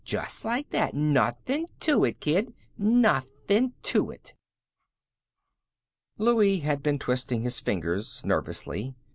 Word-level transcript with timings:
Just 0.03 0.43
like 0.43 0.71
that. 0.71 0.95
Nothin' 0.95 1.67
to 1.81 2.03
it, 2.05 2.19
kid. 2.19 2.55
Nothin' 2.75 3.73
to 3.83 4.09
it." 4.09 4.33
Louie 6.17 6.61
had 6.61 6.81
been 6.81 6.97
twisting 6.97 7.43
his 7.43 7.59
fingers 7.59 8.25
nervously. 8.25 8.95